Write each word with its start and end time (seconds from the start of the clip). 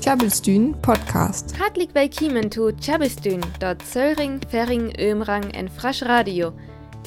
Tjabelstün 0.00 0.76
Podcast. 0.82 1.58
Hartelijk 1.58 1.94
willkommen 1.94 2.50
zu 2.50 2.72
Tjabelstün, 2.72 3.40
dort 3.60 3.82
Zöllring, 3.82 4.40
Ferring, 4.50 4.92
Ömrang 5.00 5.50
en 5.54 5.68
Frasch 5.68 6.02
Radio. 6.02 6.52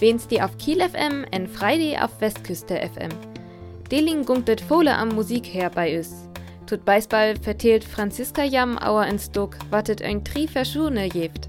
Wenst 0.01 0.33
auf 0.41 0.57
Kiel 0.57 0.81
FM 0.81 1.23
en 1.31 1.47
Friday 1.47 1.97
auf 1.97 2.19
Westküste 2.19 2.75
FM. 2.75 3.11
Deling 3.89 4.25
gunktet 4.25 4.59
Fole 4.59 4.93
am 4.93 5.15
Musik 5.15 5.45
her 5.45 5.69
bei 5.69 5.97
uns. 5.97 6.27
Tut 6.67 6.83
Beisball 6.83 7.37
verteilt 7.37 7.85
Franziska 7.85 8.43
Jam 8.43 8.77
auer 8.77 9.07
in 9.07 9.17
Stuck, 9.17 9.57
wattet 9.69 10.01
ein 10.01 10.25
Tri 10.25 10.45
verschune 10.45 11.05
jeft. 11.05 11.47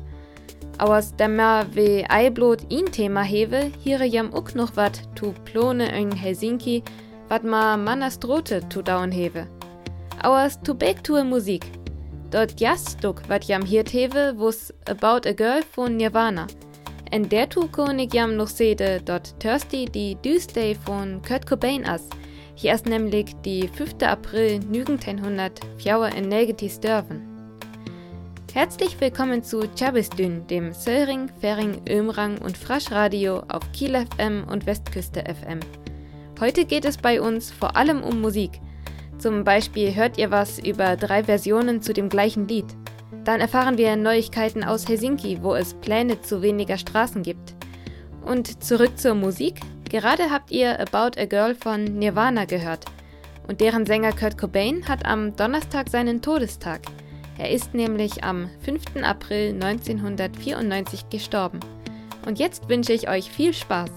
Auers 0.79 1.17
demmer 1.17 1.67
we 1.75 2.05
Eiblot 2.09 2.63
in 2.69 2.87
Thema 2.87 3.23
hewe, 3.23 3.73
hiere 3.83 4.05
jam 4.05 4.33
uck 4.33 4.55
noch 4.55 4.77
wat 4.77 5.03
tu 5.17 5.33
Plone 5.45 5.89
in 6.01 6.13
Helsinki, 6.13 6.85
wat 7.29 7.43
ma 7.43 7.77
Manastrote 7.77 8.61
tu 8.69 8.83
daun 8.83 9.11
hewe. 9.11 9.49
Auers 10.23 10.61
tu 10.61 10.75
beg 10.75 11.03
tu 11.03 11.25
Musik. 11.25 11.65
Dort 12.31 12.61
Jastuck 12.61 13.23
wat 13.29 13.45
jam 13.45 13.65
hier 13.65 13.85
hewe, 13.85 14.35
wus 14.37 14.71
About 14.85 15.27
a 15.27 15.33
Girl 15.33 15.63
von 15.73 15.97
Nirvana. 15.97 16.47
En 17.11 17.27
der 17.27 17.49
tu 17.49 17.67
konig 17.69 18.13
jam 18.13 18.37
noch 18.37 18.49
sede, 18.49 19.01
dort 19.03 19.35
Thirsty 19.41 19.87
die 19.87 20.17
Tuesday 20.23 20.75
von 20.75 21.23
Kurt 21.23 21.47
Cobain 21.47 21.87
as. 21.87 22.03
Hier 22.55 22.75
ist 22.75 22.85
nämlich 22.85 23.35
die 23.47 23.67
5. 23.67 24.03
April 24.03 24.61
1904 24.61 26.11
in 26.15 26.29
Negativ 26.29 26.79
Dörfen. 26.81 27.23
Herzlich 28.53 29.01
willkommen 29.01 29.43
zu 29.43 29.63
Chabistün, 29.75 30.47
dem 30.49 30.75
Söllring, 30.75 31.31
Fering, 31.41 31.81
Ömrang 31.89 32.37
und 32.39 32.59
Fraschradio 32.59 33.43
auf 33.49 33.73
Kiel 33.73 33.97
FM 33.97 34.45
und 34.51 34.67
Westküste 34.67 35.25
FM. 35.25 35.61
Heute 36.41 36.67
geht 36.67 36.85
es 36.85 36.99
bei 36.99 37.23
uns 37.23 37.51
vor 37.51 37.75
allem 37.75 38.03
um 38.03 38.21
Musik. 38.21 38.61
Zum 39.21 39.45
Beispiel 39.45 39.95
hört 39.95 40.17
ihr 40.17 40.31
was 40.31 40.59
über 40.59 40.97
drei 40.97 41.25
Versionen 41.25 41.83
zu 41.83 41.93
dem 41.93 42.09
gleichen 42.09 42.49
Lied. 42.49 42.65
Dann 43.25 43.43
erfahren 43.43 43.77
wir 43.77 43.95
Neuigkeiten 43.95 44.65
aus 44.65 44.89
Helsinki, 44.89 45.43
wo 45.43 45.55
es 45.55 45.75
Pläne 45.75 46.23
zu 46.23 46.41
weniger 46.41 46.79
Straßen 46.79 47.23
gibt. 47.23 47.55
Und 48.25 48.65
zurück 48.65 48.99
zur 48.99 49.15
Musik. 49.15 49.61
Gerade 49.91 50.31
habt 50.31 50.51
ihr 50.51 50.81
About 50.81 51.21
a 51.21 51.27
Girl 51.27 51.55
von 51.55 51.85
Nirvana 51.85 52.47
gehört. 52.47 52.87
Und 53.47 53.61
deren 53.61 53.85
Sänger 53.85 54.13
Kurt 54.13 54.39
Cobain 54.39 54.89
hat 54.89 55.05
am 55.05 55.37
Donnerstag 55.37 55.91
seinen 55.91 56.23
Todestag. 56.23 56.81
Er 57.37 57.51
ist 57.51 57.75
nämlich 57.75 58.25
am 58.25 58.49
5. 58.65 59.03
April 59.03 59.53
1994 59.53 61.11
gestorben. 61.11 61.61
Und 62.25 62.39
jetzt 62.39 62.71
wünsche 62.71 62.95
ich 62.95 63.11
euch 63.11 63.31
viel 63.31 63.53
Spaß. 63.53 63.91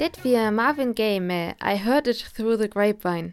Det 0.00 0.24
wir 0.24 0.50
Marvin 0.50 0.94
Gaye 0.94 1.20
med 1.20 1.52
I 1.62 1.76
Heard 1.76 2.08
It 2.08 2.32
Through 2.36 2.58
the 2.58 2.68
Grapevine. 2.68 3.32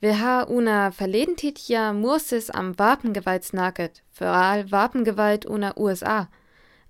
Wir 0.00 0.20
ha 0.20 0.44
una 0.44 0.90
verledentit 0.90 1.68
ja 1.68 1.92
Mursis 1.92 2.50
am 2.50 2.78
Wapengewalt 2.78 3.44
snaket, 3.44 4.02
all 4.20 4.70
Wapengewalt 4.70 5.46
una 5.46 5.72
USA. 5.78 6.24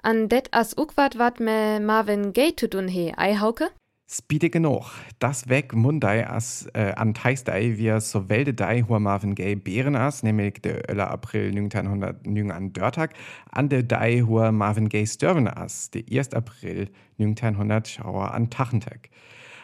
An 0.03 0.29
det 0.29 0.49
as 0.53 0.75
ukwat 0.79 1.19
wat 1.19 1.39
me 1.41 1.79
Marvin 1.81 2.33
Gaye 2.33 2.57
zu 2.57 2.67
tun 2.67 2.89
he, 2.89 3.15
ei 3.17 3.35
hauke? 3.35 3.71
Speede 4.11 4.49
genug. 4.49 4.87
Das 5.19 5.51
weg 5.51 5.75
Mundai 5.75 6.27
as 6.27 6.67
äh, 6.73 6.93
an 6.97 7.13
Teistei 7.13 7.77
wir 7.77 8.01
so 8.01 8.31
welde 8.31 8.55
dei 8.55 8.83
Marvin 8.89 9.35
Gaye 9.35 9.55
Bären 9.55 9.97
as, 9.97 10.23
nämlich 10.23 10.63
der 10.63 10.89
11. 10.89 11.03
April 11.03 11.49
1900 11.51 12.27
an 12.51 12.73
Dörtag, 12.73 13.13
an 13.51 13.69
der 13.69 13.83
dei 13.83 14.23
hua 14.23 14.51
Marvin 14.51 14.89
Gaye 14.89 15.07
Sturven 15.07 15.47
as, 15.47 15.91
der 15.91 16.05
1. 16.11 16.33
April 16.33 16.89
1900 17.19 17.87
Schauer 17.87 18.33
an 18.33 18.49
Tachentag 18.49 19.11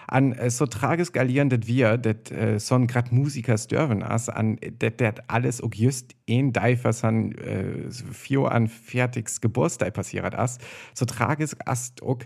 an 0.06 0.32
äh, 0.32 0.50
so 0.50 0.66
tragisch 0.66 1.12
galierendet 1.12 1.66
wir, 1.66 1.98
dat 1.98 2.30
äh, 2.30 2.58
son 2.58 2.86
grad 2.86 3.12
Musiker 3.12 3.58
störven 3.58 4.02
as, 4.02 4.28
an 4.28 4.58
dat 4.78 5.00
dat 5.00 5.30
alles 5.30 5.62
auch 5.62 5.74
just 5.74 6.14
ein 6.28 6.52
Dei, 6.52 6.78
was 6.82 7.04
an 7.04 7.32
äh, 7.32 7.90
vier 7.90 8.50
an 8.50 8.68
fertigs 8.68 9.40
Geburtstag 9.40 9.94
passiert 9.94 10.34
as, 10.34 10.58
so 10.94 11.04
tragisch 11.04 11.52
ast 11.64 12.02
auch 12.02 12.18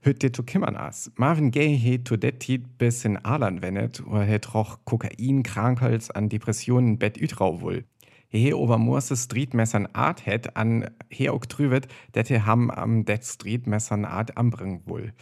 hüt 0.00 0.22
dir 0.22 0.32
zu 0.32 0.42
kimmern 0.42 0.76
as. 0.76 1.10
Marvin 1.16 1.50
Gaye 1.50 1.76
het 1.76 2.06
to 2.06 2.16
det 2.16 2.40
tit 2.40 2.78
bis 2.78 3.04
in 3.04 3.16
Alan 3.18 3.62
wendet, 3.62 4.04
oder 4.06 4.24
het 4.24 4.54
auch 4.54 4.78
Kokain, 4.84 5.42
Krankhals 5.42 6.10
an 6.10 6.28
Depressionen 6.28 6.98
Bett 6.98 7.18
ütrau 7.18 7.60
wohl. 7.60 7.84
He 8.32 8.54
over 8.54 8.78
Morse 8.78 9.16
Streetmessern 9.16 9.88
Art 9.92 10.24
het 10.24 10.56
an 10.56 10.88
he 11.08 11.28
auch 11.28 11.44
trübet, 11.46 11.88
dat 12.12 12.28
he 12.28 12.40
ham 12.40 12.70
am 12.70 13.04
det 13.04 13.24
Streetmessern 13.24 14.04
Art 14.04 14.36
ambringen 14.36 14.82
wohl 14.86 15.12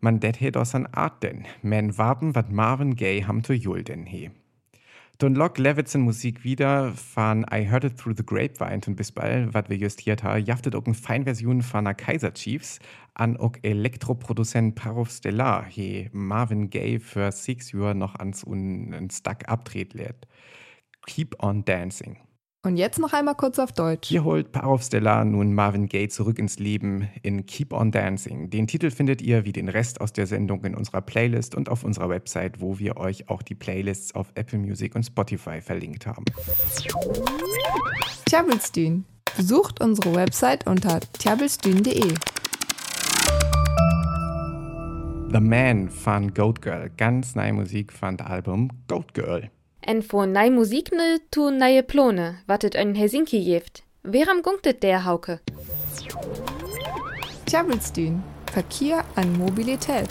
man 0.00 0.20
det 0.20 0.36
het 0.36 0.56
aus 0.56 0.74
an 0.74 0.86
Art 0.86 1.22
denn, 1.22 1.44
men 1.62 1.96
waben 1.98 2.34
wat 2.34 2.50
Marvin 2.52 2.96
Gaye 2.96 3.26
ham 3.26 3.42
to 3.42 3.52
julden 3.52 4.06
he. 4.06 4.30
Don 5.18 5.34
Lock 5.34 5.58
Levitzen 5.58 6.02
Musik 6.02 6.44
wieder 6.44 6.92
von 6.92 7.44
I 7.52 7.68
Heard 7.68 7.82
It 7.82 7.98
Through 7.98 8.14
the 8.16 8.24
Grapevine 8.24 8.80
und 8.86 8.94
bis 8.94 9.10
bald, 9.10 9.52
wat 9.52 9.68
wir 9.68 9.76
justiert 9.76 10.22
ha, 10.22 10.36
jaftet 10.36 10.76
auch 10.76 10.84
eine 10.84 10.94
Feinversion 10.94 11.62
von 11.62 11.86
der 11.86 11.94
Kaiser 11.94 12.32
Chiefs 12.32 12.78
an 13.14 13.36
auch 13.36 13.54
Elektroproduzent 13.62 14.76
Parov 14.76 15.10
Stellar, 15.10 15.64
he 15.64 16.08
Marvin 16.12 16.70
Gaye 16.70 17.00
für 17.00 17.32
Six 17.32 17.74
Uhr 17.74 17.94
noch 17.94 18.14
ans 18.14 18.44
un 18.44 19.08
Stuck 19.10 19.48
abdreht 19.48 19.92
lädt. 19.94 20.28
Keep 21.06 21.42
on 21.42 21.64
Dancing. 21.64 22.18
Und 22.66 22.76
jetzt 22.76 22.98
noch 22.98 23.12
einmal 23.12 23.36
kurz 23.36 23.60
auf 23.60 23.70
Deutsch. 23.70 24.08
Hier 24.08 24.24
holt 24.24 24.50
Parov 24.50 24.82
Stella 24.82 25.24
nun 25.24 25.54
Marvin 25.54 25.88
Gaye 25.88 26.08
zurück 26.08 26.40
ins 26.40 26.58
Leben 26.58 27.08
in 27.22 27.46
Keep 27.46 27.72
on 27.72 27.92
Dancing. 27.92 28.50
Den 28.50 28.66
Titel 28.66 28.90
findet 28.90 29.22
ihr 29.22 29.44
wie 29.44 29.52
den 29.52 29.68
Rest 29.68 30.00
aus 30.00 30.12
der 30.12 30.26
Sendung 30.26 30.64
in 30.64 30.74
unserer 30.74 31.00
Playlist 31.00 31.54
und 31.54 31.68
auf 31.68 31.84
unserer 31.84 32.08
Website, 32.08 32.60
wo 32.60 32.80
wir 32.80 32.96
euch 32.96 33.28
auch 33.28 33.42
die 33.42 33.54
Playlists 33.54 34.12
auf 34.16 34.32
Apple 34.34 34.58
Music 34.58 34.96
und 34.96 35.04
Spotify 35.04 35.60
verlinkt 35.60 36.06
haben. 36.06 36.24
Tjabelstün. 38.26 39.04
Besucht 39.36 39.80
unsere 39.80 40.16
Website 40.16 40.66
unter 40.66 40.98
tjabelstün.de. 41.12 42.12
The 45.30 45.40
Man 45.40 45.88
von 45.90 46.34
Goat 46.34 46.60
Girl. 46.60 46.90
Ganz 46.96 47.36
neue 47.36 47.52
Musik 47.52 47.92
von 47.92 48.16
dem 48.16 48.26
Album 48.26 48.70
Goat 48.88 49.14
Girl. 49.14 49.48
En 49.80 50.02
von 50.02 50.32
nei 50.32 50.50
Musikne 50.50 51.20
tu 51.30 51.50
neue 51.50 51.82
Plone, 51.82 52.36
wattet 52.46 52.76
ein 52.76 52.94
Helsinki 52.94 53.38
jeft. 53.38 53.84
Weram 54.02 54.42
gunktet 54.42 54.82
der 54.82 55.04
Hauke? 55.04 55.40
Tjabelstün. 57.46 58.22
Verkehr 58.52 59.04
an 59.14 59.36
Mobilität. 59.38 60.08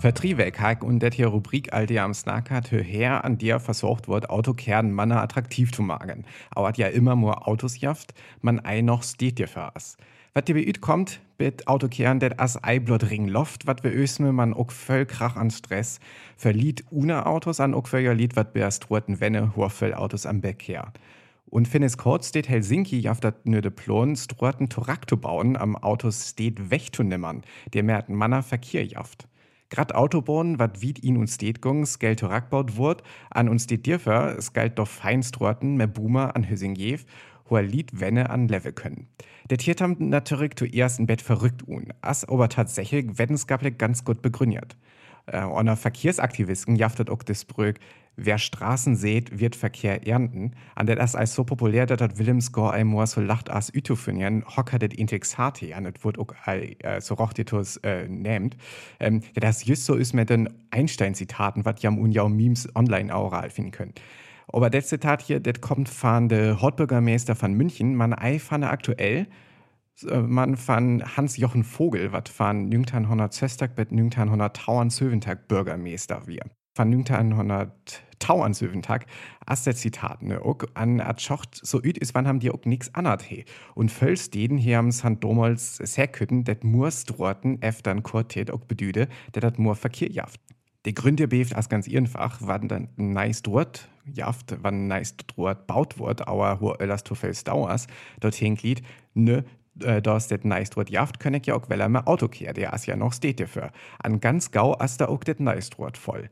Vertriebek 0.00 0.58
hak 0.58 0.82
und 0.82 0.98
der 1.00 1.26
Rubrik 1.26 1.72
all 1.72 1.86
der 1.86 2.02
am 2.02 2.12
Snackart 2.12 2.72
her 2.72 3.24
an 3.24 3.38
der 3.38 3.60
versorgt 3.60 4.08
wird, 4.08 4.30
Autokern 4.30 4.90
Manner 4.90 5.22
attraktiv 5.22 5.70
zu 5.70 5.82
machen. 5.82 6.24
Aber 6.50 6.72
ja 6.74 6.88
immer 6.88 7.14
nur 7.14 7.46
Autos 7.46 7.80
jaft, 7.80 8.12
man 8.40 8.58
ei 8.64 8.82
noch 8.82 9.04
steht 9.04 9.38
dir 9.38 9.46
fahrs. 9.46 9.96
Was 10.34 10.46
dir 10.46 10.54
beüt 10.54 10.80
kommt, 10.80 11.20
bit 11.36 11.68
Autokehren 11.68 12.18
det 12.18 12.40
as 12.40 12.64
Eiblot 12.64 13.10
ring 13.10 13.28
loft, 13.28 13.66
wat 13.66 13.84
wir 13.84 13.92
ösme 13.92 14.32
man 14.32 14.54
ook 14.54 14.72
völl 14.72 15.04
krach 15.04 15.36
an 15.36 15.50
Stress, 15.50 16.00
verliet 16.38 16.84
una 16.90 17.26
Autos 17.26 17.60
an 17.60 17.74
ook 17.74 17.86
völler 17.86 18.14
Lied, 18.14 18.34
wat 18.34 18.54
beerst 18.54 18.88
roten 18.88 19.20
Wenne, 19.20 19.54
hor 19.56 19.68
völl 19.68 19.92
Autos 19.92 20.24
am 20.24 20.40
Beckher. 20.40 20.90
Und 21.44 21.68
finnes 21.68 21.98
kurz 21.98 22.30
steht 22.30 22.48
Helsinki 22.48 22.98
jaftat 22.98 23.44
nöde 23.44 23.70
Plon, 23.70 24.16
stroten 24.16 24.70
Torakto 24.70 25.18
bauen, 25.18 25.54
am 25.58 25.76
Autos 25.76 26.30
steht 26.30 26.62
nimmern, 27.00 27.42
der 27.74 27.82
mehr 27.82 28.02
Manner 28.08 28.42
Verkehr 28.42 28.86
jaft. 28.86 29.28
Grad 29.68 29.94
Autobahn, 29.94 30.58
wat 30.58 30.82
wied 30.82 31.02
ihn 31.02 31.16
uns 31.16 31.34
steht 31.34 31.62
gungs, 31.62 31.98
geld 31.98 32.20
Torakbaut 32.20 32.76
wurd, 32.76 33.02
an 33.30 33.48
uns 33.48 33.64
steht 33.64 33.86
dirfer, 33.86 34.36
es 34.36 34.52
galt 34.52 34.78
doch 34.78 34.88
feinstroten, 34.88 35.76
mehr 35.76 35.86
Boomer 35.86 36.36
an 36.36 36.48
Hüsingjev, 36.48 37.04
Lied 37.60 38.00
Wenne 38.00 38.30
an 38.30 38.48
Level 38.48 38.72
können. 38.72 39.08
Der 39.50 39.58
Tiert 39.58 39.80
haben 39.80 40.08
natürlich 40.08 40.54
zuerst 40.56 40.98
im 40.98 41.06
Bett 41.06 41.20
verrückt 41.20 41.66
un, 41.66 41.92
as 42.00 42.24
aber 42.24 42.48
tatsächlich 42.48 43.18
Wettensgable 43.18 43.72
ganz 43.72 44.04
gut 44.04 44.22
begründet. 44.22 44.76
Äh, 45.26 45.44
und 45.44 45.66
der 45.66 45.76
Verkehrsaktivisten 45.76 46.76
jaftet 46.76 47.10
auch 47.10 47.22
das 47.22 47.44
Brück, 47.44 47.78
wer 48.16 48.38
Straßen 48.38 48.96
sät, 48.96 49.38
wird 49.38 49.56
Verkehr 49.56 50.06
ernten. 50.06 50.52
An 50.74 50.86
der 50.86 50.96
das 50.96 51.14
als 51.14 51.34
so 51.34 51.44
populär, 51.44 51.86
dass 51.86 51.98
das 51.98 52.18
Willemsgor 52.18 52.72
einmal 52.72 53.06
so 53.06 53.20
lacht 53.20 53.50
as 53.50 53.72
Ütofünien, 53.74 54.44
hocker 54.56 54.78
das 54.78 54.94
Intexati, 54.94 55.74
an 55.74 55.84
das 55.84 55.94
wird 56.02 56.18
auch 56.18 56.34
äh, 56.46 57.00
so 57.00 57.14
rochtitus 57.14 57.78
äh, 57.78 58.08
nehmt. 58.08 58.56
Ähm, 59.00 59.22
das 59.34 59.64
just 59.64 59.84
so 59.84 59.94
ist 59.94 60.12
mit 60.12 60.30
den 60.30 60.48
Einstein-Zitaten, 60.70 61.64
was 61.64 61.82
jam 61.82 61.98
un 61.98 62.12
ja 62.12 62.28
Memes 62.28 62.68
online 62.74 63.14
oral 63.14 63.50
finden 63.50 63.70
können. 63.70 63.94
Aber 64.48 64.70
das 64.70 64.88
Zitat 64.88 65.22
hier, 65.22 65.40
das 65.40 65.60
kommt 65.60 65.88
von 65.88 66.28
der 66.28 66.60
Hauptbürgermeister 66.60 67.34
von 67.34 67.54
München. 67.54 67.94
Man 67.94 68.12
ei 68.12 68.40
aktuell, 68.50 69.26
äh, 70.08 70.18
man 70.20 70.56
von 70.56 71.02
Hans-Jochen 71.16 71.64
Vogel, 71.64 72.12
was 72.12 72.30
von 72.30 72.64
1900 72.66 73.32
Zöstag 73.32 73.74
bis 73.74 73.90
1900 73.90 74.56
Tauern 74.56 74.90
Söwentag 74.90 75.48
Bürgermeister 75.48 76.26
wir. 76.26 76.42
Von 76.74 76.88
1900 76.88 78.02
Tau 78.22 78.40
an 78.40 78.52
Tag, 78.52 79.06
as 79.46 79.64
der 79.64 79.74
Zitat, 79.74 80.22
ne, 80.22 80.40
ook 80.44 80.68
an 80.74 81.00
Atschocht 81.00 81.58
so 81.60 81.82
üt 81.82 81.98
is, 81.98 82.14
wann 82.14 82.28
haben 82.28 82.38
die 82.38 82.52
ook 82.52 82.66
nix 82.66 82.94
anat 82.94 83.22
he. 83.24 83.44
Und 83.74 83.90
völls 83.90 84.30
deden 84.30 84.58
hier 84.58 84.78
am 84.78 84.92
St. 84.92 85.16
Domals 85.18 85.78
Säkütten, 85.78 86.44
det 86.44 86.62
Murstroten 86.62 87.60
eftern 87.60 88.04
Quartett 88.04 88.52
ook 88.52 88.68
bedüde, 88.68 89.08
der 89.34 89.42
dat 89.42 89.58
Mur 89.58 89.74
Verkehr. 89.74 90.26
Die 90.84 90.94
Gründe 90.94 91.28
beeft 91.28 91.54
as 91.54 91.68
ganz 91.68 91.88
einfach, 91.88 92.38
wann 92.40 92.68
dann 92.68 92.88
nice 92.96 93.42
dort 93.42 93.88
jaft, 94.04 94.56
wann 94.62 94.88
nice 94.88 95.14
dort 95.36 95.66
baut 95.68 95.98
wird, 95.98 96.26
aber 96.26 96.60
wo 96.60 96.74
öllers 96.74 97.04
to 97.04 97.14
fels 97.14 97.44
dauers, 97.44 97.86
dort 98.18 98.34
hinglied, 98.34 98.82
ne, 99.14 99.44
äh, 99.80 100.02
das 100.02 100.28
nice 100.42 100.70
dort 100.70 100.90
jaft, 100.90 101.20
kann 101.20 101.34
ich 101.34 101.46
ja 101.46 101.54
auch 101.54 101.70
weil 101.70 101.80
er 101.80 101.88
mal 101.88 102.02
Auto 102.06 102.26
kehr, 102.26 102.52
der 102.52 102.72
as 102.72 102.86
ja 102.86 102.96
noch 102.96 103.12
steht 103.12 103.38
dafür. 103.38 103.70
An 104.02 104.20
ganz 104.20 104.50
gau 104.50 104.74
as 104.76 104.96
da 104.96 105.06
auch 105.06 105.22
det 105.22 105.38
nice 105.38 105.70
dort 105.70 105.96
voll. 105.96 106.28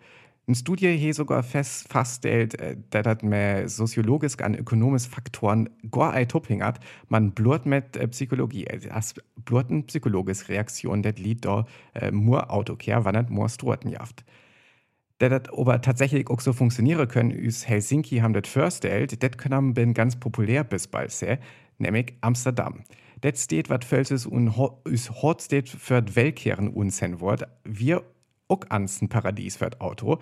Ein 0.50 0.56
Studie 0.56 0.97
hier 0.97 1.14
sogar 1.14 1.44
fest 1.44 1.87
feststellt, 1.88 2.58
äh, 2.58 2.76
dass 2.91 3.05
das 3.05 3.23
mit 3.23 3.70
soziologisch 3.70 4.35
und 4.44 4.56
ökonomischen 4.56 5.12
Faktoren 5.12 5.70
gar 5.93 6.12
ein 6.12 6.26
Topping 6.26 6.61
hat. 6.61 6.81
Man 7.08 7.31
blurt 7.31 7.67
mit 7.67 7.97
äh, 7.97 8.08
Psychologie. 8.08 8.64
Das 8.64 9.14
blurt 9.37 9.70
eine 9.70 9.85
psychologische 9.85 10.49
Reaktion, 10.49 11.02
das 11.02 11.19
liegt 11.19 11.44
da 11.44 11.67
äh, 11.94 12.11
nur 12.11 12.50
Autokehr, 12.50 13.05
wann 13.05 13.14
nicht 13.14 13.31
nur 13.31 13.49
Strotenjaft. 13.49 14.25
Das 15.19 15.31
aber 15.56 15.81
tatsächlich 15.82 16.29
auch 16.29 16.41
so 16.41 16.52
funktionieren 16.52 17.06
können, 17.06 17.31
ist 17.31 17.69
Helsinki 17.69 18.17
haben 18.17 18.32
das 18.32 18.49
vorgestellt, 18.49 19.23
das 19.23 19.37
können 19.37 19.76
wir 19.76 19.87
ganz 19.94 20.19
populär 20.19 20.64
bis 20.64 20.88
bald 20.88 21.12
sehen, 21.12 21.38
nämlich 21.79 22.14
Amsterdam. 22.23 22.82
Das 23.20 23.44
steht, 23.44 23.70
was 23.70 23.85
Fölses 23.85 24.26
und 24.26 24.52
ist 24.82 25.23
Hotstedt 25.23 25.69
für 25.69 26.02
Weltkehren 26.17 26.70
unsen 26.70 27.20
wird. 27.20 27.47
Wir 27.62 28.02
auch 28.50 28.61
ans 28.69 29.00
Paradies 29.08 29.56
für 29.56 29.70
das 29.70 29.81
Auto. 29.81 30.19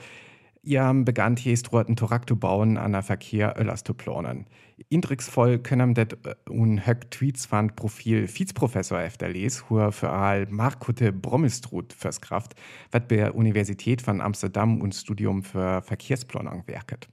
Ihr 0.63 0.85
habt 0.85 1.05
begann 1.05 1.37
hier 1.37 1.57
stroten 1.57 1.97
Torakto 1.97 2.37
bauen 2.37 2.77
an 2.77 2.93
der 2.93 3.03
Verkehr 3.03 3.55
öllers 3.59 3.85
zu 3.85 3.95
planen. 3.95 4.47
Indrixvoll 4.91 5.59
können 5.59 5.95
det 5.95 6.13
äh, 6.27 6.35
un 6.51 6.87
höck 6.87 7.11
Tweets 7.11 7.47
von 7.47 7.75
Profil 7.75 8.29
Vizprofessor 8.29 9.01
efter 9.01 9.29
les, 9.29 9.71
hur 9.71 9.93
für 9.93 10.11
all 10.11 10.47
Markute 10.51 11.13
Brommistrut 11.13 11.93
fürs 11.93 12.21
Kraft, 12.21 12.55
wat 12.93 13.09
bei 13.09 13.31
Universität 13.33 14.03
von 14.03 14.21
Amsterdam 14.21 14.81
und 14.81 14.95
Studium 14.95 15.43
für 15.43 15.83
Verkehrsplanung 15.83 16.65
werket. 16.67 17.09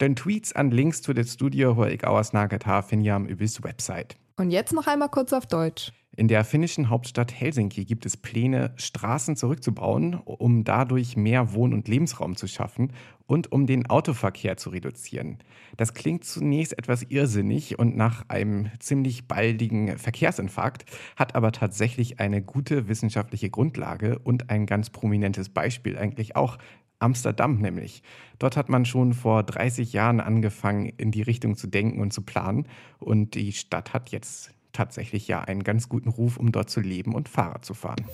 Den 0.00 0.16
Tweets 0.16 0.52
an 0.52 0.70
Links 0.70 1.02
zu 1.02 1.12
dem 1.12 1.24
Studio, 1.24 1.76
wo 1.76 1.84
ich 1.84 2.06
ausnaget 2.06 2.66
habe, 2.66 2.86
findet 2.86 3.06
ihr 3.06 3.14
am 3.14 3.26
übis 3.26 3.62
Website. 3.62 4.16
Und 4.36 4.50
jetzt 4.50 4.72
noch 4.72 4.86
einmal 4.86 5.08
kurz 5.08 5.32
auf 5.32 5.46
Deutsch. 5.46 5.92
In 6.18 6.26
der 6.26 6.44
finnischen 6.44 6.88
Hauptstadt 6.88 7.32
Helsinki 7.32 7.84
gibt 7.84 8.04
es 8.04 8.16
Pläne, 8.16 8.72
Straßen 8.74 9.36
zurückzubauen, 9.36 10.14
um 10.14 10.64
dadurch 10.64 11.16
mehr 11.16 11.52
Wohn- 11.52 11.72
und 11.72 11.86
Lebensraum 11.86 12.34
zu 12.34 12.48
schaffen 12.48 12.92
und 13.28 13.52
um 13.52 13.68
den 13.68 13.88
Autoverkehr 13.88 14.56
zu 14.56 14.70
reduzieren. 14.70 15.38
Das 15.76 15.94
klingt 15.94 16.24
zunächst 16.24 16.76
etwas 16.76 17.04
irrsinnig 17.04 17.78
und 17.78 17.96
nach 17.96 18.24
einem 18.26 18.68
ziemlich 18.80 19.28
baldigen 19.28 19.96
Verkehrsinfarkt, 19.96 20.86
hat 21.14 21.36
aber 21.36 21.52
tatsächlich 21.52 22.18
eine 22.18 22.42
gute 22.42 22.88
wissenschaftliche 22.88 23.48
Grundlage 23.48 24.18
und 24.18 24.50
ein 24.50 24.66
ganz 24.66 24.90
prominentes 24.90 25.50
Beispiel 25.50 25.96
eigentlich 25.96 26.34
auch. 26.34 26.58
Amsterdam 26.98 27.58
nämlich. 27.58 28.02
Dort 28.40 28.56
hat 28.56 28.68
man 28.68 28.84
schon 28.84 29.14
vor 29.14 29.44
30 29.44 29.92
Jahren 29.92 30.18
angefangen, 30.18 30.92
in 30.96 31.12
die 31.12 31.22
Richtung 31.22 31.56
zu 31.56 31.68
denken 31.68 32.00
und 32.00 32.12
zu 32.12 32.22
planen. 32.22 32.66
Und 32.98 33.36
die 33.36 33.52
Stadt 33.52 33.94
hat 33.94 34.10
jetzt 34.10 34.52
tatsächlich 34.78 35.26
ja 35.26 35.40
einen 35.40 35.64
ganz 35.64 35.88
guten 35.88 36.08
Ruf, 36.08 36.36
um 36.36 36.52
dort 36.52 36.70
zu 36.70 36.80
leben 36.80 37.12
und 37.12 37.28
Fahrrad 37.28 37.64
zu 37.64 37.74
fahren. 37.74 38.06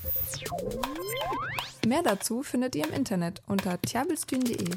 Mehr 1.87 2.03
dazu 2.03 2.43
findet 2.43 2.75
ihr 2.75 2.89
im 2.89 2.95
Internet 2.95 3.43
unter 3.47 3.81
tjabelstühn.de. 3.83 4.71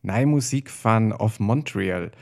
Neue 0.00 0.26
Musik 0.26 0.70
von 0.70 1.12
Of 1.12 1.38
Montreal 1.38 2.12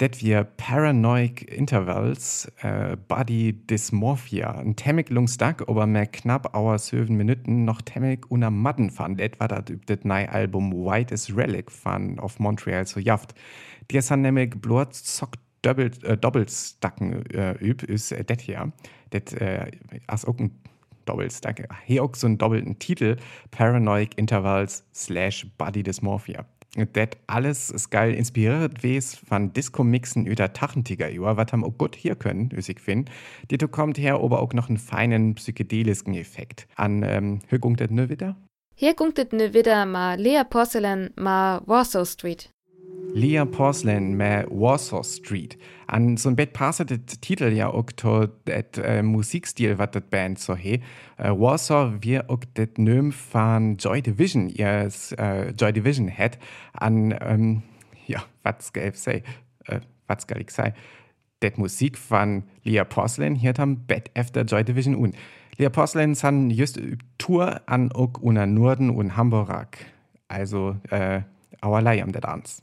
det 0.00 0.22
wir 0.22 0.44
Paranoid 0.44 1.42
Intervals, 1.42 2.50
äh, 2.62 2.96
Body 3.08 3.52
Dysmorphia, 3.52 4.52
ein 4.52 4.74
temmig 4.74 5.10
lungsdag, 5.10 5.68
aber 5.68 5.86
mehr 5.86 6.06
knapp 6.06 6.54
auer 6.54 6.78
söven 6.78 7.16
Minuten 7.16 7.64
noch 7.64 7.82
temmig 7.82 8.30
una 8.30 8.50
Madden 8.50 8.90
fan, 8.90 9.16
det 9.16 9.38
war 9.38 9.48
dat 9.48 9.68
üb 9.68 9.84
det 9.86 10.04
Album 10.06 10.72
White 10.72 11.12
is 11.12 11.36
Relic 11.36 11.70
von 11.70 12.18
Of 12.18 12.38
Montreal 12.38 12.86
so 12.86 12.98
jaft. 12.98 13.34
Die 13.90 14.00
san 14.00 14.22
nämlich 14.22 14.50
blort 14.60 14.94
zock 14.94 15.34
doppelt, 15.62 16.02
äh, 16.04 16.16
doppelstacken 16.16 17.26
äh, 17.30 17.54
üb, 17.60 17.82
ist 17.82 18.12
äh, 18.12 18.24
det 18.24 18.40
hier. 18.40 18.72
Det 19.12 19.32
äh, 19.34 19.70
as 20.06 20.24
auch 20.24 20.38
ein 20.38 20.52
Doppelstack. 21.04 21.68
Hier 21.84 22.04
auch 22.04 22.14
so 22.14 22.26
einen 22.26 22.38
doppelten 22.38 22.78
Titel, 22.78 23.16
Paranoid 23.50 24.14
Intervals 24.14 24.84
slash 24.94 25.46
Body 25.58 25.82
Dysmorphia. 25.82 26.46
Das 26.76 27.08
alles 27.26 27.70
ist 27.70 27.90
geil 27.90 28.14
inspiriert 28.14 28.82
wes 28.82 29.16
von 29.16 29.52
Disco-Mixen 29.52 30.26
über 30.26 30.52
Tachentiger 30.52 31.10
über, 31.10 31.36
was 31.36 31.52
haben 31.52 31.64
auch 31.64 31.76
gut 31.76 31.96
hier 31.96 32.14
können, 32.14 32.50
ich 32.68 32.78
finde. 32.80 33.10
Dito 33.50 33.66
kommt 33.66 33.98
her 33.98 34.20
aber 34.22 34.40
auch 34.40 34.52
noch 34.52 34.68
einen 34.68 34.78
feinen 34.78 35.34
psychedelischen 35.34 36.14
Effekt. 36.14 36.68
An 36.76 37.02
ähm, 37.02 37.40
kommt 37.58 37.80
das 37.80 37.90
ne 37.90 38.08
wieder? 38.08 38.36
Hier 38.76 38.94
kommt 38.94 39.18
das 39.18 39.32
ne 39.32 39.52
wieder 39.52 39.84
mal 39.84 40.18
Lea 40.18 40.42
Porcelain 40.48 41.10
mal 41.16 41.60
Warsaw 41.66 42.06
Street. 42.06 42.50
Lea 43.14 43.44
Porcelain 43.44 44.16
med 44.16 44.46
Warsaw 44.50 45.02
Street. 45.02 45.58
An 45.86 46.16
so 46.16 46.28
ein 46.28 46.36
Bett 46.36 46.52
passt 46.52 46.88
der 46.88 47.04
Titel 47.06 47.52
ja 47.52 47.68
auch 47.68 47.90
det 48.46 48.78
äh, 48.78 49.02
Musikstil, 49.02 49.78
was 49.78 49.90
das 49.90 50.02
Band 50.04 50.38
so 50.38 50.54
he. 50.54 50.80
Äh, 51.16 51.30
Warsaw 51.30 51.98
wir 52.00 52.30
auch 52.30 52.44
det 52.56 52.78
Nöm 52.78 53.12
von 53.12 53.76
Joy 53.76 54.00
Division, 54.02 54.48
ihr 54.48 54.88
äh, 55.18 55.50
Joy 55.50 55.72
Division 55.72 56.10
hat. 56.10 56.38
An, 56.72 57.14
ähm, 57.20 57.62
ja, 58.06 58.22
was 58.42 58.72
gäbe 58.72 58.96
sei, 58.96 59.22
äh, 59.66 59.80
was 60.06 60.26
gar 60.26 60.38
ich 60.38 60.50
sei. 60.50 60.72
Det 61.42 61.58
Musik 61.58 61.98
von 61.98 62.44
Lea 62.62 62.84
Porcelain 62.84 63.34
hier 63.34 63.58
am 63.58 63.86
Bett 63.86 64.10
efter 64.14 64.44
Joy 64.44 64.64
Division 64.64 64.94
un. 64.94 65.12
Lea 65.56 65.68
Porcelain 65.68 66.14
san 66.14 66.50
just 66.50 66.80
Tour 67.18 67.60
an 67.66 67.90
auch 67.92 68.20
unter 68.20 68.46
Norden 68.46 68.90
und 68.90 69.16
Hamburg. 69.16 69.78
Also, 70.28 70.76
äh, 70.90 71.22
allerlei 71.60 72.02
am 72.02 72.12
der 72.12 72.20
Dance. 72.20 72.62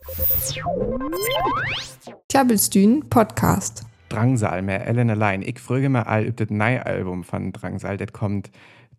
Klabbelstühn 2.30 3.10
Podcast. 3.10 3.84
Drangsal, 4.10 4.62
mehr 4.62 4.86
Ellen 4.88 5.10
allein. 5.10 5.42
Ich 5.42 5.60
frage 5.60 5.90
mir 5.90 6.08
all, 6.08 6.28
ob 6.30 6.38
das 6.38 6.50
neue 6.50 6.86
Album 6.86 7.24
von 7.24 7.52
Drangsal, 7.52 7.98
das 7.98 8.14
kommt 8.14 8.52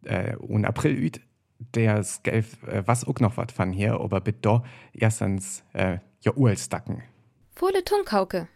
äh, 0.04 0.36
in 0.48 0.64
April 0.64 0.92
üt, 0.92 1.20
der 1.74 2.04
gelb, 2.22 2.46
äh, 2.66 2.82
was 2.86 3.06
auch 3.06 3.18
noch 3.20 3.36
was 3.36 3.52
von 3.52 3.72
hier, 3.72 4.00
aber 4.00 4.20
bitte 4.20 4.62
erstens 4.92 5.64
äh, 5.72 5.98
ja 6.20 6.32
Uhlstacken. 6.36 7.02
Volle 7.54 7.84
Tunkauke. 7.84 8.48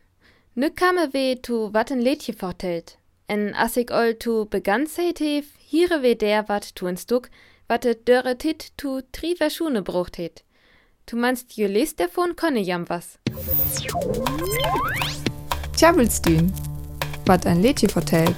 Nu 0.54 0.70
kamme 0.70 1.08
we 1.12 1.40
tu 1.40 1.72
wat 1.72 1.90
ein 1.90 2.00
Lädje 2.00 2.34
vertellt. 2.34 2.98
En 3.26 3.54
as 3.54 3.76
ich 3.76 3.90
ol 3.90 4.14
tu 4.14 4.44
begann 4.44 4.86
seitef, 4.86 5.46
hiere 5.58 6.02
we 6.02 6.14
der 6.14 6.48
wat 6.48 6.74
tu 6.74 6.86
ein 6.86 6.98
Stuck, 6.98 7.30
wat 7.68 7.84
de 7.84 7.94
dörre 7.94 8.36
tit 8.36 8.72
tu 8.76 9.00
triver 9.12 9.48
Schune 9.48 9.82
brucht 9.82 10.16
het. 10.16 10.44
Du 11.06 11.16
meinst, 11.16 11.58
ihr 11.58 11.68
lest 11.68 12.00
davon 12.00 12.36
kann 12.36 12.56
ich 12.56 12.68
jam 12.68 12.88
was. 12.88 13.18
Tjabelstühn. 15.76 16.52
Was 17.26 17.44
ein 17.46 17.60
Lädchen 17.60 17.88
vertellt. 17.88 18.36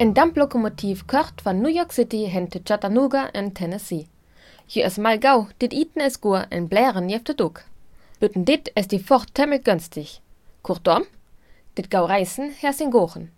Ein 0.00 0.12
Dampflokomotiv 0.12 1.06
kocht 1.06 1.40
von 1.40 1.62
New 1.62 1.68
York 1.68 1.92
City 1.92 2.28
hin 2.28 2.50
zu 2.50 2.60
Chattanooga 2.60 3.26
in 3.26 3.54
Tennessee. 3.54 4.06
Hier 4.66 4.86
ist 4.86 4.98
mal 4.98 5.18
gau, 5.18 5.48
dit 5.60 5.72
iten 5.72 6.00
es 6.00 6.20
gur 6.20 6.46
in 6.50 6.68
Blären 6.68 7.08
jef 7.08 7.22
de 7.24 7.34
Duck. 7.34 7.64
Bütten 8.18 8.44
dit 8.44 8.70
es 8.74 8.88
die 8.88 8.98
Fort 8.98 9.34
temmel 9.34 9.60
günstig. 9.60 10.20
Kurzum, 10.62 11.04
dit 11.76 11.90
gau 11.90 12.04
reisen 12.06 12.50
her 12.60 12.72
sin 12.72 12.90
gochen. 12.90 13.30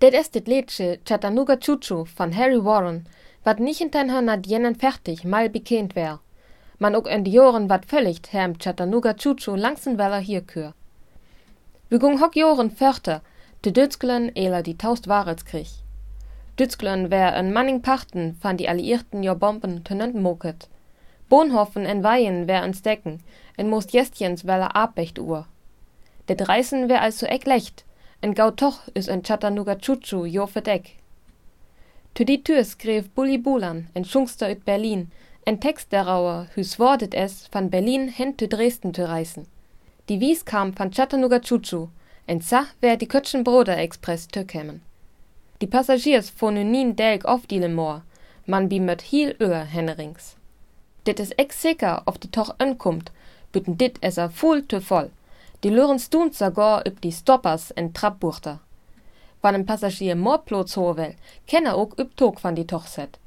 Dit 0.00 0.14
ist 0.14 0.34
dit 0.34 0.46
Lädsche 0.46 0.98
Chattanooga 1.04 1.56
Chuchu 1.56 2.04
von 2.04 2.36
Harry 2.36 2.62
Warren, 2.64 3.06
wat 3.44 3.60
nicht 3.60 3.80
in 3.80 3.90
den 3.90 4.10
Hörner 4.10 4.38
jenen 4.44 4.74
fertig 4.74 5.24
mal 5.24 5.48
bekannt 5.48 5.94
wär. 5.94 6.20
Man 6.78 6.94
ook 6.94 7.08
die 7.24 7.32
Joren 7.32 7.68
wat 7.68 7.86
völlig 7.86 8.20
herm 8.30 8.58
Chattanooga 8.58 9.14
Chuchu 9.14 9.56
langsen 9.56 9.98
weller 9.98 10.20
hier 10.20 10.42
kür. 10.42 10.74
Wir 11.88 11.98
gung 11.98 12.20
hock 12.20 12.36
Joren 12.36 12.70
förter, 12.70 13.22
de 13.64 13.72
Dützglen 13.72 14.30
eler 14.36 14.62
die 14.62 14.76
taust 14.76 15.08
Warets 15.08 15.44
krich. 15.44 15.82
Dützglen 16.58 17.10
wär 17.10 17.34
en 17.34 17.52
Manning 17.52 17.82
Pachten 17.82 18.36
van 18.42 18.56
die 18.56 18.68
Alliierten 18.68 19.22
jo 19.22 19.34
Bomben 19.34 19.84
tönent 19.84 20.14
moket. 20.14 20.68
Bohnhofen 21.28 21.84
en 21.84 22.02
Weihen 22.02 22.46
wär 22.46 22.62
ens 22.62 22.82
Decken, 22.82 23.20
en 23.56 23.68
most 23.68 23.92
Jestjens 23.92 24.46
weller 24.46 24.76
Abbecht 24.76 25.18
uhr. 25.18 25.46
Det 26.28 26.48
Reißen 26.48 26.88
wär 26.88 27.02
also 27.02 27.26
eck 27.26 27.46
lecht, 27.46 27.84
en 28.20 28.34
gau 28.34 28.50
toch 28.50 28.80
is 28.94 29.08
en 29.08 29.22
Chattanooga 29.22 29.76
Chuchu 29.76 30.24
jo 30.26 30.46
verdeck. 30.46 30.98
Zu 32.14 32.24
die 32.24 32.42
Tür 32.42 32.64
skrev 32.64 33.08
Bulli 33.14 33.38
Bulan, 33.38 33.88
en 33.94 34.04
Schungster 34.04 34.50
ut 34.50 34.64
Berlin, 34.64 35.10
en 35.44 35.60
Text 35.60 35.92
derauer, 35.92 36.48
hüs 36.54 36.78
wordet 36.78 37.14
es, 37.14 37.48
van 37.52 37.70
Berlin 37.70 38.08
hin 38.08 38.36
zu 38.38 38.48
Dresden 38.48 38.92
zu 38.92 39.08
reisen. 39.08 39.46
Die 40.08 40.20
Wies 40.20 40.44
kam 40.44 40.78
van 40.78 40.90
Chattanooga 40.90 41.40
Chuchu, 41.40 41.88
en 42.26 42.40
sa 42.40 42.66
wär 42.80 42.96
die 42.96 43.08
Kötschen 43.08 43.44
Broder 43.44 43.78
Express 43.78 44.28
zu 44.28 44.44
kämen. 44.44 44.82
Die 45.60 45.66
Passagiers 45.66 46.30
von 46.30 46.54
nien 46.54 46.94
delk 46.96 47.24
aufdielen 47.24 47.74
more, 47.74 48.02
man 48.46 48.68
bi 48.68 48.80
mit 48.80 49.02
heel 49.02 49.34
öer 49.40 49.64
hennerings. 49.64 50.36
Dit 51.04 51.20
is 51.20 51.32
ex 51.32 51.62
sicher 51.62 52.02
auf 52.04 52.18
die 52.18 52.30
toch 52.30 52.54
ankommt, 52.58 53.10
bütten 53.52 53.78
dit 53.78 53.98
es 54.00 54.18
a 54.18 54.28
full 54.28 54.62
te 54.62 54.80
voll. 54.80 55.10
Die 55.64 55.70
lören 55.70 55.98
stund 55.98 56.34
sogar 56.34 56.86
üb 56.86 57.00
die 57.00 57.12
Stoppers 57.12 57.70
en 57.72 57.92
Trappbuchter. 57.92 58.60
Wann 59.40 59.54
ein 59.54 59.66
Passagier 59.66 60.16
more 60.16 60.42
Platz 60.44 60.76
ho 60.76 60.96
will, 60.96 61.14
kenn 61.46 61.66
er 61.66 61.76
ook 61.76 61.98
üb 61.98 62.16
Tog 62.16 62.40
van 62.40 62.54
die 62.54 62.66
toch 62.66 62.88
set. 62.88 63.18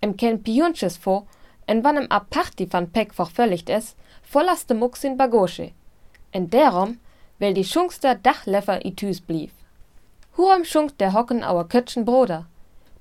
Em 0.00 0.14
ken 0.16 0.42
Pionches 0.42 0.96
vor, 0.96 1.26
en 1.66 1.82
wann 1.82 1.96
em 1.96 2.06
a 2.10 2.20
Party 2.20 2.66
van 2.70 2.90
Peck 2.90 3.12
vervölligt 3.14 3.68
es, 3.68 3.94
vollaste 4.22 4.74
Mucks 4.74 5.04
in 5.04 5.16
Bagage. 5.16 5.72
En 6.30 6.48
derom, 6.48 6.98
weil 7.38 7.54
die 7.54 7.64
Schungster 7.64 8.14
Dachleffer 8.14 8.84
i 8.84 8.94
Tüs 8.94 9.20
blieb. 9.20 9.50
Huram 10.36 10.64
schunkt 10.64 11.00
der 11.00 11.12
Hocken 11.12 11.44
auer 11.44 11.68
Kötschen 11.68 12.04
Bruder, 12.04 12.46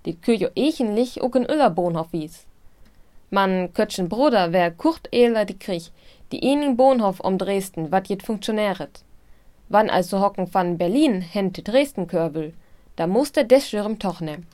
die 0.05 0.15
Küjo 0.15 0.49
echenlich 0.55 1.21
ook 1.21 1.35
in 1.35 1.45
Öllerbohnhof 1.45 2.11
wies. 2.11 2.45
Man 3.29 3.73
Kötschen 3.73 4.09
Bruder 4.09 4.51
wär 4.51 4.71
Kurt 4.71 5.07
Ehler 5.11 5.45
die 5.45 5.59
Krieg, 5.59 5.91
die 6.31 6.43
ening 6.43 6.75
Bohnhof 6.77 7.19
um 7.19 7.37
Dresden, 7.37 7.91
wat 7.91 8.07
jet 8.07 8.23
funktionäret. 8.23 9.03
Wann 9.69 9.89
also 9.89 10.19
Hocken 10.19 10.51
van 10.51 10.77
Berlin 10.77 11.21
hente 11.21 11.61
Dresden 11.61 12.07
körbel, 12.07 12.53
da 12.95 13.05
muss 13.05 13.31
der 13.31 13.43
Deschürem 13.43 13.99
toch 13.99 14.19
nehm. 14.19 14.47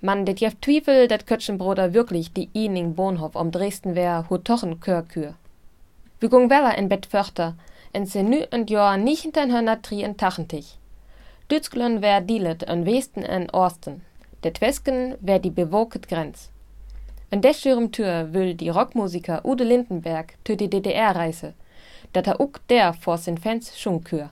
Man 0.00 0.26
det 0.26 0.40
jef 0.40 0.54
Twiefel, 0.60 1.06
dat 1.08 1.26
Kötschen 1.26 1.56
Bruder 1.56 1.94
wirklich 1.94 2.32
die 2.32 2.48
ening 2.52 2.94
Bohnhof 2.94 3.36
um 3.36 3.52
Dresden 3.52 3.94
wär, 3.94 4.26
hu 4.28 4.38
tochen 4.38 4.80
Körkür. 4.80 5.34
Bügung 6.18 6.50
weller 6.50 6.76
in 6.76 6.88
Bett 6.88 7.06
Förter, 7.06 7.54
en 7.92 8.06
se 8.06 8.22
nu 8.22 8.44
und 8.50 8.70
Jahr 8.70 8.96
nicht 8.96 9.22
hinter 9.22 9.46
hörner 9.46 9.82
tri 9.82 10.02
en 10.02 10.16
Tachentich. 10.16 10.78
Dützglön 11.50 12.02
wär 12.02 12.20
dielet 12.20 12.62
en 12.64 12.86
Westen 12.86 13.22
en 13.22 13.50
Osten. 13.50 14.02
Der 14.42 14.52
Twesken 14.52 15.16
wär 15.20 15.38
die 15.38 15.50
bewoket 15.50 16.08
Grenz. 16.08 16.50
An 17.30 17.40
der 17.40 17.54
schürem 17.54 17.92
Tür 17.92 18.32
will 18.32 18.54
die 18.54 18.70
Rockmusiker 18.70 19.44
Ude 19.44 19.64
Lindenberg 19.64 20.34
tü 20.44 20.56
die 20.56 20.70
DDR 20.70 21.14
reise, 21.14 21.54
dat 22.12 22.26
er 22.26 22.40
uck 22.40 22.66
der 22.68 22.94
vor 22.94 23.18
sin 23.18 23.38
Fans 23.38 23.78
Schunkür. 23.78 24.30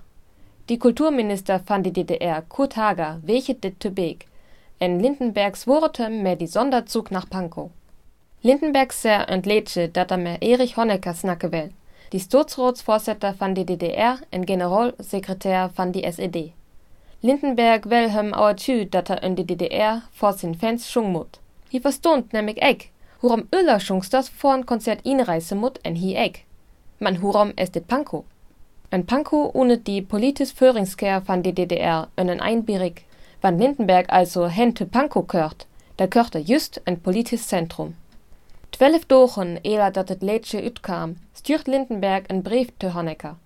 Die 0.68 0.78
Kulturminister 0.78 1.62
van 1.64 1.82
die 1.82 1.92
DDR 1.92 2.42
Kurt 2.42 2.76
Hager 2.76 3.20
wechet 3.22 3.64
dit 3.64 3.80
Tübeg, 3.80 4.26
en 4.78 5.00
Lindenbergs 5.00 5.66
worte 5.66 6.10
mehr 6.10 6.36
die 6.36 6.46
Sonderzug 6.46 7.10
nach 7.10 7.26
Pankow. 7.30 7.70
Lindenberg 8.42 8.92
ser 8.92 9.30
entlädsche 9.30 9.88
dat 9.88 10.10
er 10.10 10.18
mehr 10.18 10.42
Erich 10.42 10.76
Honecker 10.76 11.14
snacke 11.14 11.52
will, 11.52 11.70
die 12.12 12.20
Sturzrotsvorsitter 12.20 13.34
van 13.38 13.54
die 13.54 13.64
DDR 13.64 14.18
en 14.30 14.44
Generalsekretär 14.44 15.70
van 15.74 15.92
die 15.92 16.04
SED. 16.12 16.52
Lindenberg 17.22 17.88
will 17.88 18.10
hem 18.10 18.34
auer 18.34 18.56
tü 18.56 18.84
dat 18.84 19.08
er 19.08 19.22
in 19.22 19.36
die 19.36 19.46
DDR 19.46 20.02
vor 20.12 20.34
sin 20.34 20.54
Fans 20.54 20.90
schung 20.90 21.12
mut. 21.12 21.40
Hi 21.72 21.80
verstund 21.80 22.34
nämlich 22.34 22.60
eck, 22.60 22.90
hurom 23.22 23.48
Öller 23.52 23.80
schungsters 23.80 24.28
vor 24.28 24.52
ein 24.52 24.66
Konzert 24.66 25.00
inreise 25.06 25.54
mut 25.54 25.80
en 25.82 25.96
hi 25.96 26.14
eck. 26.14 26.44
Man 26.98 27.22
hurom 27.22 27.54
es 27.56 27.72
dit 27.72 27.88
Pankow. 27.88 28.24
Ein 28.90 29.04
Pankow 29.04 29.54
ohne 29.54 29.76
die 29.76 30.00
politisch 30.00 30.54
Föhringskehr 30.54 31.22
van 31.26 31.42
die 31.42 31.54
DDR 31.54 32.08
önnen 32.16 32.40
einbierig, 32.40 33.04
wann 33.42 33.58
Lindenberg 33.58 34.10
also 34.10 34.46
hente 34.46 34.86
Pankow 34.86 35.26
kört, 35.26 35.66
da 35.98 36.06
kört 36.06 36.34
er 36.34 36.40
just 36.40 36.80
ein 36.86 36.98
politisches 36.98 37.48
Zentrum. 37.48 37.96
Twelf 38.72 39.04
Dochen 39.04 39.60
eler 39.62 39.90
dat 39.90 40.08
het 40.08 40.22
Lädsche 40.22 40.64
utkam, 40.64 41.16
stürt 41.34 41.68
Lindenberg 41.68 42.30
en 42.30 42.42
Brief 42.42 42.68
te 42.78 42.94
Honecker. 42.94 43.36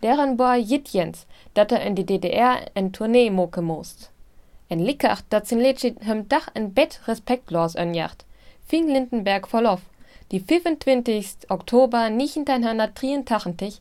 Deren 0.00 0.38
war 0.38 0.58
jitjens, 0.58 1.26
dat 1.54 1.72
er 1.72 1.82
in 1.82 1.96
die 1.96 2.06
DDR 2.06 2.70
en 2.74 2.92
Tournee 2.92 3.30
moke 3.32 3.62
most. 3.62 4.10
En 4.68 4.84
Lickert, 4.84 5.24
dat 5.28 5.48
sin 5.48 5.60
Lädsche 5.60 5.94
hem 6.00 6.28
Dach 6.28 6.50
en 6.54 6.72
Bett 6.72 7.00
respektlos 7.06 7.74
önjacht, 7.74 8.24
fing 8.64 8.88
Lindenberg 8.88 9.48
verlof, 9.48 9.80
die 10.30 10.40
25. 10.40 11.48
Oktober 11.48 12.10
1983 12.10 13.80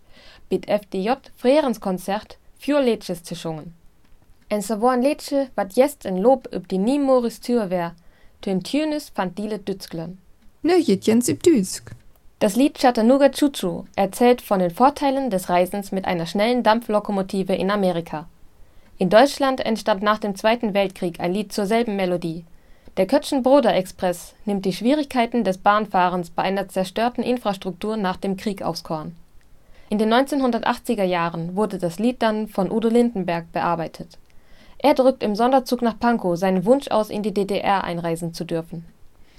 bit 0.50 0.68
FDJ 0.68 1.12
Frierenskonzert 1.38 2.38
für 2.58 2.82
Lädsches 2.82 3.24
zu 3.24 3.36
schungen. 3.36 3.74
En 4.50 4.62
so 4.62 4.82
war 4.82 4.92
ein 4.92 5.02
Lädsche, 5.02 5.50
wat 5.56 5.74
jest 5.74 6.06
en 6.06 6.18
Lob 6.18 6.48
üb 6.54 6.68
die 6.68 6.78
Niemoris 6.78 7.40
Tür 7.40 7.70
wär, 7.70 7.96
tön 8.42 8.64
Tünes 8.64 9.10
fand 9.10 9.38
Diele 9.38 9.60
Dützglön. 9.60 10.18
Nö, 10.62 10.76
Jens 10.78 11.28
üb 11.28 11.44
Düsk. 11.44 11.92
Das 12.40 12.56
Lied 12.56 12.78
Chattanooga 12.78 13.30
Choo 13.30 13.50
Choo 13.50 13.86
erzählt 13.96 14.42
von 14.42 14.60
den 14.60 14.72
Vorteilen 14.72 15.30
des 15.30 15.50
Reisens 15.50 15.92
mit 15.92 16.06
einer 16.06 16.26
schnellen 16.26 16.62
Dampflokomotive 16.62 17.56
in 17.56 17.72
Amerika. 17.72 18.28
In 18.98 19.10
Deutschland 19.10 19.66
entstand 19.66 20.04
nach 20.04 20.20
dem 20.20 20.36
Zweiten 20.36 20.74
Weltkrieg 20.74 21.20
ein 21.20 21.34
Lied 21.34 21.52
zur 21.52 21.66
selben 21.66 21.96
Melodie. 21.96 22.46
Der 22.98 23.08
Kötschen-Broder 23.08 23.74
Express 23.74 24.36
nimmt 24.46 24.66
die 24.66 24.74
Schwierigkeiten 24.74 25.44
des 25.44 25.58
Bahnfahrens 25.58 26.30
bei 26.30 26.44
einer 26.44 26.68
zerstörten 26.68 27.24
Infrastruktur 27.24 27.98
nach 27.98 28.18
dem 28.18 28.38
Krieg 28.38 28.62
aufs 28.62 28.84
Korn. 28.84 29.16
In 29.94 30.00
den 30.00 30.12
1980er 30.12 31.04
Jahren 31.04 31.56
wurde 31.56 31.78
das 31.78 32.00
Lied 32.00 32.24
dann 32.24 32.48
von 32.48 32.72
Udo 32.72 32.90
Lindenberg 32.90 33.52
bearbeitet. 33.52 34.18
Er 34.80 34.96
drückt 34.96 35.22
im 35.22 35.36
Sonderzug 35.36 35.84
nach 35.84 36.00
Pankow 36.00 36.36
seinen 36.36 36.66
Wunsch 36.66 36.88
aus, 36.88 37.12
in 37.12 37.22
die 37.22 37.32
DDR 37.32 37.84
einreisen 37.84 38.34
zu 38.34 38.44
dürfen. 38.44 38.86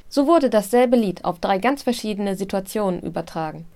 So 0.08 0.28
wurde 0.28 0.50
dasselbe 0.50 0.94
Lied 0.94 1.25
auf 1.25 1.40
drei 1.40 1.58
ganz 1.58 1.82
verschiedene 1.82 2.37
Situationen 2.37 3.02
übertragen. 3.02 3.66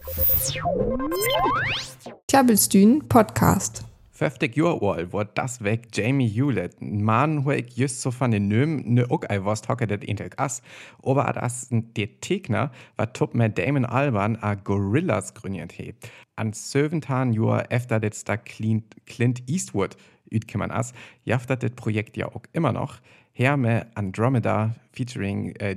Klabbelstühn 2.28 3.08
Podcast. 3.08 3.82
50 4.18 4.56
Jahre 4.56 4.94
alt 4.94 5.12
war 5.12 5.26
das 5.26 5.62
weg 5.62 5.90
Jamie 5.92 6.28
Hewlett. 6.28 6.74
Wo 6.80 7.52
ich 7.52 7.76
just 7.76 8.02
so 8.02 8.10
von 8.10 8.32
den 8.32 8.48
Nöm 8.48 8.82
ne 8.84 9.06
auch 9.08 9.22
ei 9.28 9.44
was 9.44 9.68
hocke 9.68 9.86
det 9.86 10.02
intek 10.02 10.40
ass. 10.40 10.60
Aber 11.04 11.32
das 11.32 11.68
der 11.70 12.20
Tegner 12.20 12.72
war 12.96 13.12
top 13.12 13.34
mit 13.34 13.56
Damon 13.56 13.84
Alban 13.84 14.34
a 14.42 14.54
Gorillas 14.54 15.34
gründet 15.34 15.70
he. 15.70 15.94
An 16.34 16.52
17 16.52 17.32
Jahr 17.32 17.70
efter 17.70 18.00
det 18.00 18.28
da 18.28 18.36
Clint 18.36 19.48
Eastwood 19.48 19.96
ütkeman 20.32 20.72
ass, 20.72 20.94
jaftet 21.24 21.62
das 21.62 21.70
Projekt 21.76 22.16
ja 22.16 22.26
auch 22.26 22.42
immer 22.52 22.72
noch. 22.72 22.96
Her 23.32 23.56
me 23.56 23.86
Andromeda 23.94 24.74
featuring 24.92 25.54
äh, 25.60 25.76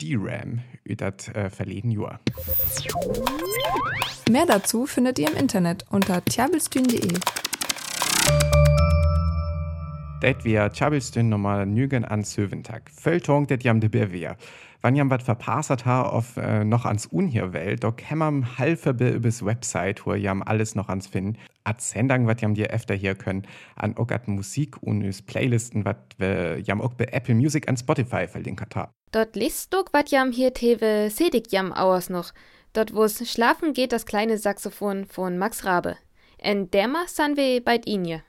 DRAM 0.00 0.60
das 0.86 1.28
äh, 1.28 1.50
verleden 1.50 1.90
Jahr. 1.90 2.20
Mehr 4.30 4.46
dazu 4.46 4.86
findet 4.86 5.18
ihr 5.18 5.30
im 5.30 5.36
Internet 5.36 5.84
unter 5.90 6.24
tjabelstühn.de. 6.24 7.18
Det 10.22 10.44
wir 10.44 10.70
Chabelstün 10.70 11.28
nochmal 11.28 11.66
nügen 11.66 12.04
an 12.04 12.22
Söwentag. 12.22 12.88
Völtung, 12.90 13.48
det 13.48 13.64
jam 13.64 13.80
de 13.80 13.88
Bewehr. 13.88 14.36
Wann 14.80 14.94
jam 14.94 15.10
wat 15.10 15.24
verpassert 15.24 15.84
ha 15.84 16.02
auf 16.02 16.36
äh, 16.36 16.64
noch 16.64 16.84
ans 16.84 17.06
Unhierwelt, 17.06 17.82
doch 17.82 17.94
hämmam 18.00 18.56
halfe 18.56 18.94
be 18.94 19.10
übers 19.10 19.44
Website, 19.44 20.06
wo 20.06 20.14
jam 20.14 20.40
alles 20.44 20.76
noch 20.76 20.88
ans 20.88 21.08
finden. 21.08 21.38
At 21.64 21.80
Sendang, 21.80 22.28
wat 22.28 22.40
jam 22.40 22.54
dir 22.54 22.70
öfter 22.70 22.94
hier 22.94 23.16
können, 23.16 23.42
an 23.74 23.96
ook 23.96 24.12
at 24.12 24.28
Musik 24.28 24.80
und 24.80 25.02
üs 25.02 25.22
Playlisten, 25.22 25.84
wat 25.84 25.98
äh, 26.20 26.56
jam 26.60 26.80
ook 26.80 26.96
be 26.96 27.12
Apple 27.12 27.34
Music 27.34 27.68
an 27.68 27.76
Spotify 27.76 28.28
verlinkt 28.28 28.76
ha. 28.76 28.92
Dort 29.10 29.34
liest 29.34 29.74
du, 29.74 29.78
wat 29.90 30.12
jam 30.12 30.30
hier 30.30 30.54
tewe 30.54 31.10
sedig 31.10 31.50
jam 31.50 31.72
auers 31.72 32.10
noch. 32.10 32.32
Dort 32.74 32.94
wo's 32.94 33.28
schlafen 33.28 33.72
geht 33.72 33.90
das 33.90 34.06
kleine 34.06 34.38
Saxophon 34.38 35.04
von 35.04 35.36
Max 35.36 35.64
Rabe. 35.64 35.96
En 36.38 36.70
derma 36.70 37.08
san 37.08 37.36
we 37.36 37.60
bald 37.60 37.86
inje. 37.86 38.22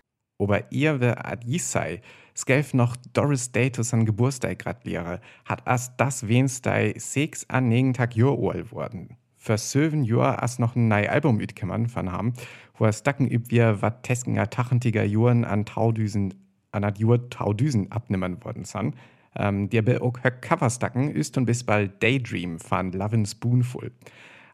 Aber 0.44 0.72
ihr 0.72 1.00
wer 1.00 1.26
ad 1.26 1.46
sei, 1.58 2.02
skelf 2.36 2.74
noch 2.74 2.98
Doris 3.14 3.52
Day 3.54 3.72
zu 3.72 3.82
san 3.82 4.06
Geburtstag 4.06 4.60
gratuliere, 4.60 5.22
hat 5.46 5.66
as 5.66 5.96
das 5.96 6.28
wenstei 6.28 6.94
sechs 6.98 7.50
an 7.50 7.70
negen 7.70 7.94
Tag 7.94 8.16
Jor 8.16 8.72
worden. 8.72 9.16
Für 9.38 9.58
söven 9.58 10.04
Jor 10.04 10.44
as 10.44 10.60
noch 10.60 10.76
ein 10.76 10.90
neu 10.90 11.08
Album 11.08 11.40
ütkemmern 11.40 11.88
von 11.88 12.12
haben, 12.12 12.34
wo 12.78 12.86
es 12.86 13.04
dacken 13.04 13.30
üb 13.30 13.52
wir 13.52 13.82
wat 13.82 14.04
teskener 14.04 14.50
tachentiger 14.50 15.06
Juren 15.06 15.46
an 15.46 15.66
Taudüsen, 15.66 16.34
an 16.74 16.84
ad 16.84 17.00
Jur 17.00 17.30
Taudüsen 17.30 17.90
abnimmern 17.92 18.44
worden 18.44 18.66
san. 18.66 18.96
Ähm, 19.36 19.70
der 19.70 19.82
be 19.82 20.02
auch 20.02 20.20
Coverstacken 20.42 21.10
ist 21.10 21.38
und 21.38 21.46
bis 21.46 21.64
bald 21.64 22.04
Daydream 22.04 22.60
von 22.60 22.92
Lovin' 22.92 23.26
Spoonful 23.26 23.92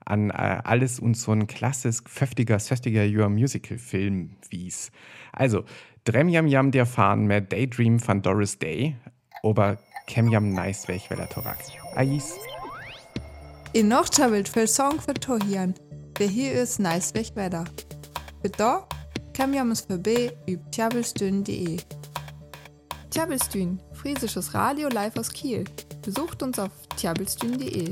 an 0.10 0.30
äh, 0.30 0.62
alles 0.64 1.00
und 1.00 1.16
so 1.16 1.32
ein 1.32 1.48
klassisch 1.48 2.00
50er, 2.00 2.58
60er 2.58 3.04
Jahr 3.04 3.30
Musical-Film 3.30 4.38
wies. 4.50 4.92
Also, 5.32 5.64
Dremjam 6.06 6.48
Jam 6.48 6.72
der 6.72 6.86
Fahren 6.86 7.26
mehr 7.26 7.42
Daydream 7.42 8.00
von 8.00 8.22
Doris 8.22 8.58
Day, 8.58 8.96
aber 9.44 9.78
Kemjam 10.08 10.54
nice 10.54 10.88
weg, 10.88 11.04
weil 11.10 11.20
er 11.20 11.30
Torak. 11.30 11.60
Ais. 11.96 12.36
In 13.74 13.90
noch 13.90 14.10
chabelt 14.10 14.50
für 14.50 14.66
Song 14.66 15.00
für 15.00 15.14
Tohian, 15.14 15.76
wer 16.18 16.28
hier 16.28 16.54
ist 16.54 16.80
nice 16.80 17.14
weg 17.14 17.32
weiter. 17.36 17.66
Bitte, 18.42 18.84
Kemjam 19.34 19.72
ist 19.72 19.86
für 19.88 20.00
B 20.00 20.32
üb 20.48 20.72
tjabelstün.de. 20.72 21.78
Tjabelstün, 23.12 23.80
friesisches 23.94 24.54
Radio 24.54 24.88
live 24.90 25.18
aus 25.18 25.32
Kiel. 25.32 25.66
Besucht 26.02 26.42
uns 26.42 26.58
auf 26.58 26.72
tjabelstün.de. 26.96 27.92